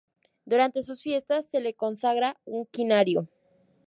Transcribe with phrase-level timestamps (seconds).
[0.45, 3.27] Durante sus fiestas se le consagra un quinario.